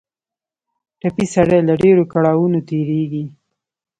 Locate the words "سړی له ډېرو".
1.35-2.03